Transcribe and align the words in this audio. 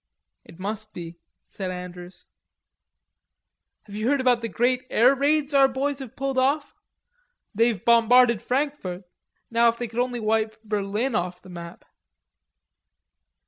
"It 0.43 0.57
must 0.57 0.93
be," 0.95 1.19
said 1.45 1.69
Andrews. 1.69 2.25
"Have 3.83 3.93
you 3.93 4.09
heard 4.09 4.19
about 4.19 4.41
the 4.41 4.47
great 4.49 4.87
air 4.89 5.13
raids 5.13 5.53
our 5.53 5.67
boys 5.67 5.99
have 5.99 6.15
pulled 6.15 6.39
off? 6.39 6.73
They've 7.53 7.85
bombarded 7.85 8.41
Frankfort; 8.41 9.03
now 9.51 9.69
if 9.69 9.77
they 9.77 9.87
could 9.87 9.99
only 9.99 10.19
wipe 10.19 10.59
Berlin 10.63 11.13
off 11.13 11.39
the 11.43 11.49
map." 11.49 11.85